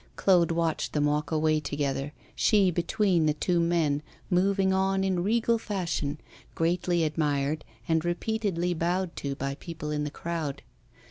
Claude 0.15 0.49
watched 0.49 0.93
them 0.93 1.05
walk 1.05 1.29
away 1.29 1.59
together, 1.59 2.11
she 2.33 2.71
between 2.71 3.27
the 3.27 3.35
two 3.35 3.59
men, 3.59 4.01
moving 4.31 4.73
on 4.73 5.03
in 5.03 5.21
regal 5.21 5.59
fashion, 5.59 6.17
greatly 6.55 7.03
admired, 7.03 7.63
and 7.87 8.03
repeatedly 8.03 8.73
bowed 8.73 9.15
to 9.15 9.35
by 9.35 9.53
people 9.59 9.91
in 9.91 10.03
the 10.03 10.09
crowd. 10.09 10.63